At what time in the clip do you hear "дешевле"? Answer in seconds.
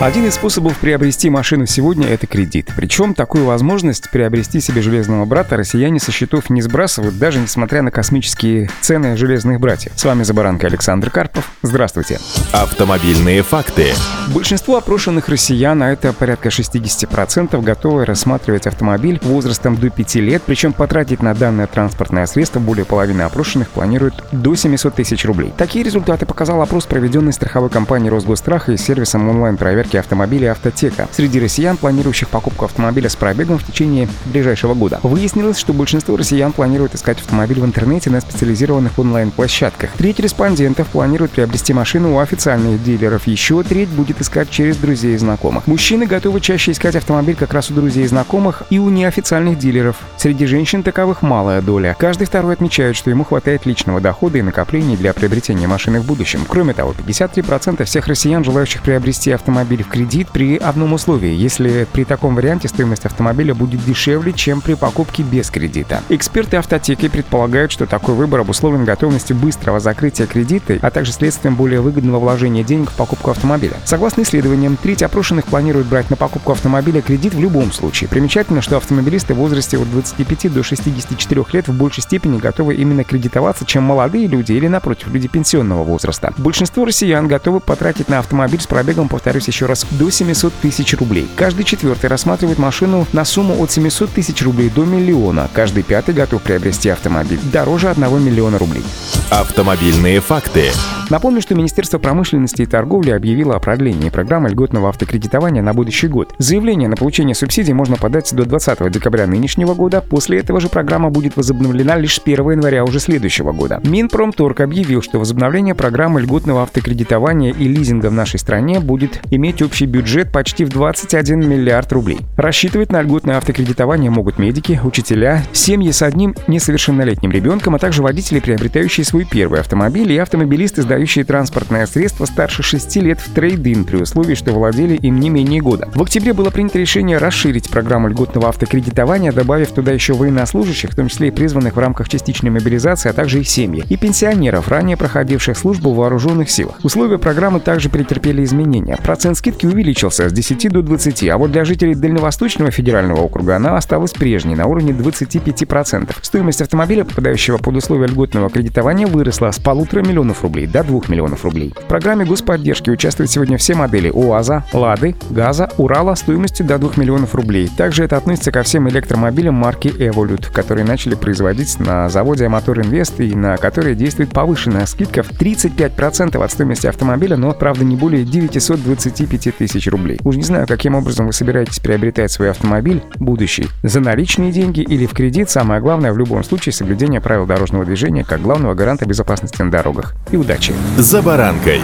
63.84-64.32